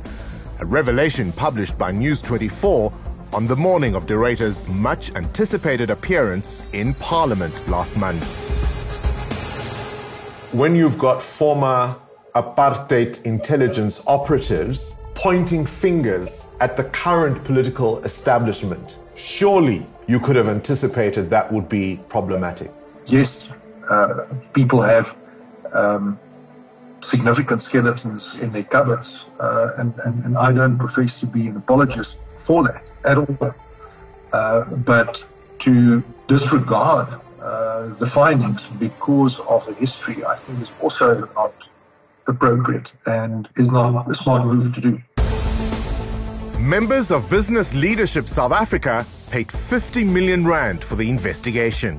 A 0.61 0.65
revelation 0.65 1.31
published 1.33 1.77
by 1.77 1.93
News 1.93 2.23
24 2.23 2.91
on 3.35 3.47
the 3.47 3.55
morning 3.55 3.95
of 3.95 4.07
De 4.07 4.15
Ruyter's 4.15 4.67
much 4.67 5.15
anticipated 5.15 5.91
appearance 5.91 6.63
in 6.73 6.95
Parliament 6.95 7.53
last 7.69 7.95
month. 7.99 8.25
When 10.55 10.75
you've 10.75 10.99
got 10.99 11.23
former 11.23 11.97
apartheid 12.35 13.23
intelligence 13.27 14.01
operatives 14.07 14.97
pointing 15.15 15.67
fingers 15.67 16.47
at 16.61 16.79
the 16.79 16.85
current 16.85 17.45
political 17.45 18.03
establishment, 18.05 18.97
surely 19.17 19.87
you 20.07 20.19
could 20.21 20.37
have 20.37 20.49
anticipated 20.49 21.31
that 21.31 21.53
would 21.53 21.69
be 21.69 22.01
problematic. 22.09 22.73
Yes, 23.07 23.47
uh, 23.89 24.27
people 24.53 24.83
have 24.83 25.17
um, 25.73 26.19
significant 27.01 27.63
skeletons 27.63 28.29
in 28.41 28.53
their 28.53 28.65
cupboards, 28.65 29.25
uh, 29.41 29.73
and, 29.79 29.95
and, 30.05 30.25
and 30.25 30.39
I 30.39 30.53
don't 30.53 30.79
profess 30.79 31.21
to 31.21 31.27
be 31.27 31.49
an 31.49 31.57
apologist 31.57 32.17
for 32.37 32.63
that 32.65 32.85
at 33.05 33.19
all. 33.19 33.55
Uh, 34.33 34.65
but 34.65 35.25
to 35.61 36.03
disregard 36.27 37.21
uh, 37.41 37.89
the 37.99 38.07
findings 38.07 38.63
because 38.79 39.39
of 39.41 39.67
the 39.67 39.75
history, 39.75 40.25
I 40.25 40.37
think 40.37 40.63
is 40.63 40.69
also 40.81 41.29
not 41.35 41.53
appropriate 42.27 42.91
and 43.07 43.49
is 43.57 43.69
not 43.69 44.11
a 44.11 44.15
smart 44.15 44.47
move 44.47 44.75
to 44.75 44.81
do. 44.81 45.03
Members 46.59 47.11
of 47.11 47.29
Business 47.29 47.75
Leadership 47.75 48.29
South 48.29 48.53
Africa 48.53 49.05
paid 49.33 49.51
50 49.51 50.05
million 50.05 50.47
rand 50.47 50.85
for 50.85 50.95
the 50.95 51.09
investigation. 51.09 51.99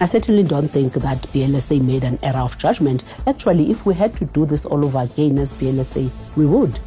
I 0.00 0.06
certainly 0.06 0.42
don't 0.42 0.66
think 0.66 0.92
that 0.94 1.22
BLSA 1.32 1.80
made 1.80 2.02
an 2.02 2.18
error 2.24 2.40
of 2.40 2.58
judgment. 2.58 3.04
Actually, 3.28 3.70
if 3.70 3.86
we 3.86 3.94
had 3.94 4.16
to 4.16 4.24
do 4.24 4.44
this 4.44 4.66
all 4.66 4.84
over 4.84 4.98
again 4.98 5.38
as 5.38 5.52
BLSA, 5.52 6.10
we 6.36 6.44
would. 6.46 6.80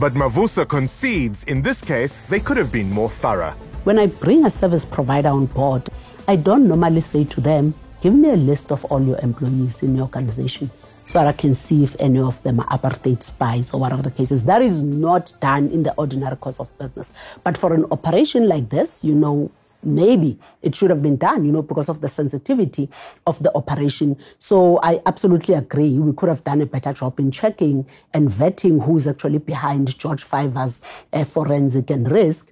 But 0.00 0.14
Mavuso 0.14 0.68
concedes 0.68 1.44
in 1.44 1.62
this 1.62 1.80
case 1.80 2.16
they 2.28 2.40
could 2.40 2.56
have 2.56 2.72
been 2.72 2.90
more 2.90 3.08
thorough. 3.08 3.52
When 3.84 4.00
I 4.00 4.08
bring 4.08 4.44
a 4.44 4.50
service 4.50 4.84
provider 4.84 5.28
on 5.28 5.46
board, 5.46 5.88
I 6.26 6.34
don't 6.34 6.66
normally 6.66 7.00
say 7.00 7.22
to 7.22 7.40
them, 7.40 7.74
give 8.02 8.12
me 8.12 8.30
a 8.30 8.36
list 8.36 8.72
of 8.72 8.84
all 8.86 9.00
your 9.00 9.20
employees 9.20 9.84
in 9.84 9.94
your 9.94 10.06
organization 10.06 10.68
so 11.06 11.18
that 11.18 11.26
I 11.26 11.32
can 11.32 11.54
see 11.54 11.82
if 11.84 11.96
any 11.98 12.18
of 12.18 12.42
them 12.42 12.60
are 12.60 12.66
apartheid 12.66 13.22
spies 13.22 13.72
or 13.72 13.80
whatever 13.80 14.02
the 14.02 14.10
case 14.10 14.30
is. 14.30 14.44
That 14.44 14.60
is 14.60 14.82
not 14.82 15.32
done 15.40 15.68
in 15.70 15.82
the 15.84 15.94
ordinary 15.94 16.36
course 16.36 16.60
of 16.60 16.76
business. 16.78 17.12
But 17.44 17.56
for 17.56 17.72
an 17.72 17.86
operation 17.90 18.48
like 18.48 18.68
this, 18.68 19.02
you 19.04 19.14
know, 19.14 19.50
maybe 19.82 20.38
it 20.62 20.74
should 20.74 20.90
have 20.90 21.00
been 21.00 21.16
done, 21.16 21.44
you 21.44 21.52
know, 21.52 21.62
because 21.62 21.88
of 21.88 22.00
the 22.00 22.08
sensitivity 22.08 22.90
of 23.26 23.40
the 23.42 23.54
operation. 23.54 24.16
So 24.38 24.80
I 24.82 25.00
absolutely 25.06 25.54
agree. 25.54 25.98
We 25.98 26.12
could 26.12 26.28
have 26.28 26.42
done 26.44 26.60
a 26.60 26.66
better 26.66 26.92
job 26.92 27.20
in 27.20 27.30
checking 27.30 27.86
and 28.12 28.28
vetting 28.28 28.84
who's 28.84 29.06
actually 29.06 29.38
behind 29.38 29.96
George 29.98 30.24
Fivaz 30.24 30.80
uh, 31.12 31.24
forensic 31.24 31.90
and 31.90 32.10
risk. 32.10 32.48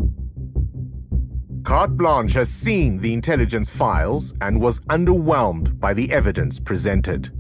Carte 1.64 1.96
Blanche 1.96 2.34
has 2.34 2.50
seen 2.50 2.98
the 2.98 3.12
intelligence 3.12 3.70
files 3.70 4.34
and 4.42 4.60
was 4.60 4.80
underwhelmed 4.80 5.80
by 5.80 5.94
the 5.94 6.12
evidence 6.12 6.60
presented. 6.60 7.32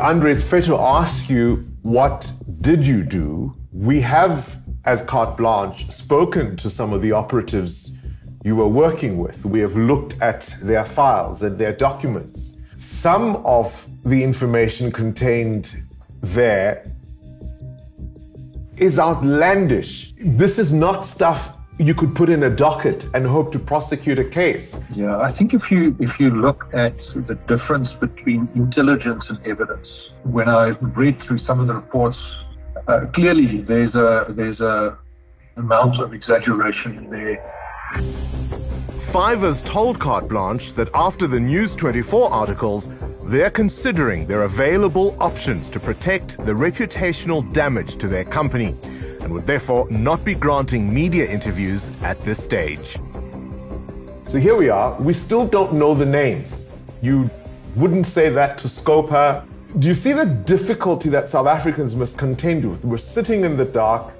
Andre, 0.00 0.32
it's 0.32 0.44
fair 0.44 0.62
to 0.62 0.76
ask 0.76 1.28
you, 1.28 1.66
what 1.82 2.30
did 2.60 2.86
you 2.86 3.02
do? 3.02 3.56
We 3.72 4.00
have, 4.02 4.62
as 4.84 5.02
Carte 5.02 5.36
Blanche, 5.36 5.90
spoken 5.90 6.56
to 6.58 6.70
some 6.70 6.92
of 6.92 7.02
the 7.02 7.10
operatives 7.10 7.96
you 8.44 8.54
were 8.54 8.68
working 8.68 9.18
with. 9.18 9.44
We 9.44 9.58
have 9.58 9.76
looked 9.76 10.22
at 10.22 10.46
their 10.62 10.84
files 10.84 11.42
and 11.42 11.58
their 11.58 11.72
documents. 11.72 12.54
Some 12.76 13.44
of 13.44 13.88
the 14.04 14.22
information 14.22 14.92
contained 14.92 15.82
there 16.20 16.88
is 18.76 19.00
outlandish. 19.00 20.14
This 20.20 20.60
is 20.60 20.72
not 20.72 21.04
stuff 21.04 21.57
you 21.78 21.94
could 21.94 22.14
put 22.14 22.28
in 22.28 22.42
a 22.42 22.50
docket 22.50 23.08
and 23.14 23.24
hope 23.26 23.52
to 23.52 23.58
prosecute 23.58 24.18
a 24.18 24.24
case. 24.24 24.76
Yeah, 24.92 25.18
I 25.18 25.30
think 25.32 25.54
if 25.54 25.70
you 25.70 25.96
if 26.00 26.18
you 26.18 26.30
look 26.30 26.68
at 26.72 26.98
the 27.14 27.36
difference 27.46 27.92
between 27.92 28.48
intelligence 28.54 29.30
and 29.30 29.38
evidence, 29.46 30.10
when 30.24 30.48
I 30.48 30.70
read 31.02 31.22
through 31.22 31.38
some 31.38 31.60
of 31.60 31.68
the 31.68 31.74
reports, 31.74 32.20
uh, 32.88 33.06
clearly 33.12 33.62
there's 33.62 33.94
a 33.94 34.26
there's 34.28 34.60
a 34.60 34.98
amount 35.56 36.00
of 36.00 36.12
exaggeration 36.12 36.98
in 36.98 37.10
there. 37.10 37.54
Fivaz 39.12 39.64
told 39.64 39.98
Carte 39.98 40.28
Blanche 40.28 40.74
that 40.74 40.88
after 40.94 41.26
the 41.26 41.40
News 41.40 41.74
24 41.74 42.30
articles, 42.30 42.88
they're 43.24 43.50
considering 43.50 44.26
their 44.26 44.42
available 44.42 45.16
options 45.18 45.68
to 45.70 45.80
protect 45.80 46.36
the 46.38 46.52
reputational 46.52 47.50
damage 47.52 47.96
to 47.96 48.08
their 48.08 48.24
company 48.24 48.76
and 49.28 49.34
would 49.34 49.46
therefore 49.46 49.86
not 49.90 50.24
be 50.24 50.34
granting 50.34 50.92
media 50.92 51.30
interviews 51.30 51.90
at 52.00 52.18
this 52.24 52.42
stage. 52.42 52.98
So 54.26 54.38
here 54.38 54.56
we 54.56 54.70
are. 54.70 54.98
We 54.98 55.12
still 55.12 55.46
don't 55.46 55.74
know 55.74 55.94
the 55.94 56.06
names. 56.06 56.70
You 57.02 57.30
wouldn't 57.76 58.06
say 58.06 58.30
that 58.30 58.56
to 58.58 58.68
Scopa. 58.68 59.46
Do 59.78 59.86
you 59.86 59.94
see 59.94 60.14
the 60.14 60.24
difficulty 60.24 61.10
that 61.10 61.28
South 61.28 61.46
Africans 61.46 61.94
must 61.94 62.16
contend 62.16 62.64
with? 62.64 62.82
We're 62.82 62.96
sitting 62.96 63.44
in 63.44 63.58
the 63.58 63.66
dark. 63.66 64.14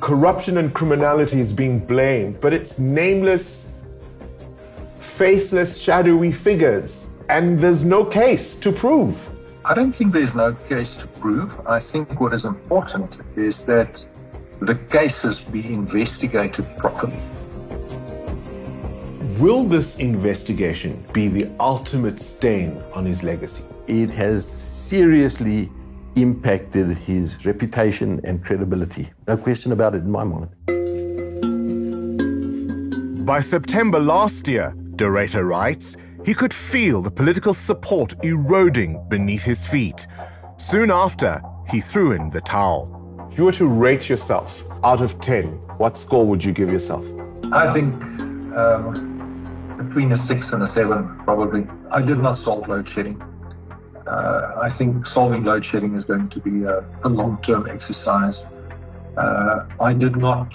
Corruption 0.00 0.58
and 0.58 0.74
criminality 0.74 1.40
is 1.40 1.54
being 1.54 1.78
blamed, 1.78 2.38
but 2.42 2.52
it's 2.52 2.78
nameless, 2.78 3.72
faceless, 5.00 5.78
shadowy 5.78 6.32
figures, 6.32 7.06
and 7.30 7.58
there's 7.58 7.82
no 7.82 8.04
case 8.04 8.60
to 8.60 8.72
prove. 8.72 9.16
I 9.64 9.72
don't 9.72 9.94
think 9.94 10.12
there's 10.12 10.34
no 10.34 10.54
case 10.68 10.96
to 10.96 11.06
prove. 11.06 11.50
I 11.66 11.80
think 11.80 12.20
what 12.20 12.34
is 12.34 12.44
important 12.44 13.10
is 13.36 13.64
that 13.64 14.04
the 14.60 14.74
cases 14.74 15.40
be 15.40 15.66
investigated 15.66 16.66
properly. 16.76 17.18
Will 19.38 19.64
this 19.64 19.98
investigation 19.98 21.02
be 21.14 21.28
the 21.28 21.48
ultimate 21.58 22.20
stain 22.20 22.82
on 22.94 23.06
his 23.06 23.22
legacy? 23.22 23.64
It 23.86 24.10
has 24.10 24.46
seriously 24.46 25.70
impacted 26.16 26.98
his 26.98 27.46
reputation 27.46 28.20
and 28.24 28.44
credibility. 28.44 29.08
No 29.26 29.38
question 29.38 29.72
about 29.72 29.94
it 29.94 30.02
in 30.02 30.10
my 30.10 30.24
mind. 30.24 30.50
By 33.24 33.40
September 33.40 33.98
last 33.98 34.46
year, 34.46 34.74
De 34.96 35.04
Ruyter 35.04 35.48
writes, 35.48 35.96
he 36.26 36.34
could 36.34 36.52
feel 36.52 37.00
the 37.00 37.10
political 37.10 37.54
support 37.54 38.14
eroding 38.22 39.02
beneath 39.08 39.42
his 39.42 39.66
feet. 39.66 40.06
Soon 40.58 40.90
after, 40.90 41.40
he 41.70 41.80
threw 41.80 42.12
in 42.12 42.28
the 42.28 42.42
towel. 42.42 42.99
If 43.40 43.42
you 43.42 43.46
were 43.46 43.52
to 43.52 43.68
rate 43.68 44.06
yourself 44.06 44.62
out 44.84 45.00
of 45.00 45.18
10, 45.18 45.46
what 45.78 45.96
score 45.96 46.26
would 46.26 46.44
you 46.44 46.52
give 46.52 46.70
yourself? 46.70 47.02
I 47.50 47.72
think 47.72 47.94
um, 48.54 49.78
between 49.78 50.12
a 50.12 50.16
six 50.18 50.52
and 50.52 50.62
a 50.62 50.66
seven, 50.66 51.18
probably. 51.24 51.66
I 51.90 52.02
did 52.02 52.18
not 52.18 52.36
solve 52.36 52.68
load 52.68 52.86
shedding. 52.86 53.18
Uh, 54.06 54.58
I 54.60 54.68
think 54.68 55.06
solving 55.06 55.44
load 55.44 55.64
shedding 55.64 55.94
is 55.94 56.04
going 56.04 56.28
to 56.28 56.38
be 56.38 56.64
a, 56.64 56.84
a 57.02 57.08
long 57.08 57.40
term 57.40 57.66
exercise. 57.66 58.44
Uh, 59.16 59.66
I 59.80 59.94
did 59.94 60.16
not 60.16 60.52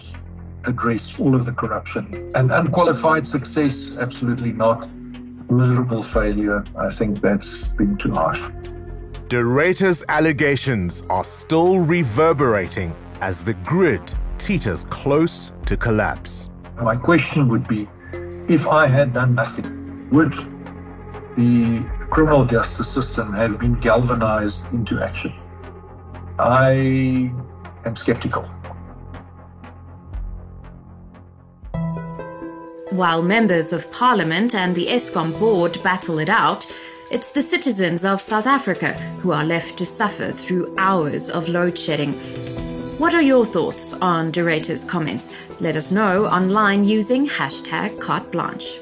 address 0.66 1.16
all 1.18 1.34
of 1.34 1.48
the 1.48 1.54
corruption. 1.54 2.32
And 2.36 2.52
unqualified 2.52 3.28
success, 3.28 3.90
absolutely 3.98 4.52
not. 4.52 4.88
Miserable 5.50 6.04
failure, 6.04 6.64
I 6.78 6.94
think 6.94 7.22
that's 7.22 7.64
been 7.64 7.98
too 7.98 8.12
harsh. 8.12 8.44
De 9.28 9.44
Ruyter's 9.44 10.04
allegations 10.08 11.02
are 11.10 11.24
still 11.24 11.80
reverberating 11.80 12.96
as 13.22 13.44
the 13.44 13.56
grid 13.66 14.14
teeters 14.38 14.84
close 14.92 15.52
to 15.66 15.76
collapse. 15.76 16.48
My 16.80 16.96
question 16.96 17.48
would 17.48 17.68
be 17.68 17.90
if 18.48 18.68
I 18.68 18.88
had 18.88 19.14
done 19.14 19.34
nothing, 19.34 20.08
would 20.12 20.32
the 21.36 21.84
criminal 22.12 22.46
justice 22.46 22.88
system 22.88 23.34
have 23.34 23.58
been 23.58 23.80
galvanized 23.80 24.64
into 24.72 25.02
action? 25.02 25.34
I 26.38 27.32
am 27.84 27.96
skeptical. 27.96 28.44
While 32.92 33.24
members 33.24 33.74
of 33.74 33.92
parliament 33.92 34.54
and 34.54 34.76
the 34.76 34.86
Eskom 34.86 35.38
board 35.40 35.82
battle 35.82 36.20
it 36.20 36.30
out, 36.30 36.68
it's 37.12 37.30
the 37.30 37.42
citizens 37.42 38.04
of 38.04 38.20
South 38.20 38.48
Africa 38.48 38.94
who 39.22 39.32
are 39.32 39.44
left 39.44 39.78
to 39.78 39.86
suffer 39.86 40.32
through 40.32 40.74
hours 40.78 41.30
of 41.30 41.48
load 41.48 41.78
shedding. 41.78 42.14
What 42.98 43.14
are 43.14 43.22
your 43.22 43.46
thoughts 43.46 43.94
on 43.94 44.32
De 44.32 44.42
Ruyter's 44.42 44.84
comments? 44.84 45.30
Let 45.60 45.78
us 45.78 45.92
know 45.92 46.26
online 46.26 46.84
using 46.84 47.28
hashtag 47.28 48.00
carte 48.02 48.32
blanche. 48.32 48.80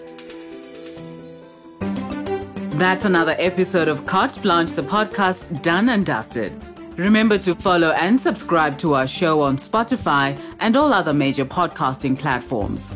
That's 2.78 3.06
another 3.06 3.36
episode 3.40 3.88
of 3.88 4.06
Carte 4.06 4.42
Blanche, 4.42 4.72
the 4.72 4.84
podcast 4.84 5.62
done 5.62 5.90
and 5.90 6.06
dusted. 6.06 6.54
Remember 6.98 7.38
to 7.40 7.54
follow 7.56 7.92
and 7.92 8.20
subscribe 8.20 8.78
to 8.80 8.94
our 8.94 9.08
show 9.08 9.42
on 9.42 9.58
Spotify 9.58 10.40
and 10.60 10.78
all 10.78 10.94
other 10.94 11.14
major 11.14 11.46
podcasting 11.46 12.18
platforms. 12.18 12.90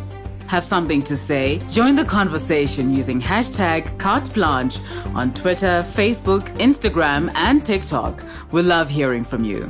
Have 0.48 0.64
something 0.64 1.02
to 1.04 1.18
say? 1.18 1.60
Join 1.70 1.96
the 1.96 2.06
conversation 2.06 2.94
using 2.94 3.20
hashtag 3.20 4.00
carte 4.00 4.34
blanche 4.34 4.80
on 5.14 5.34
Twitter, 5.34 5.86
Facebook, 5.94 6.44
Instagram, 6.58 7.32
and 7.36 7.66
TikTok. 7.66 8.24
We 8.54 8.62
love 8.62 8.90
hearing 8.90 9.26
from 9.26 9.44
you. 9.44 9.70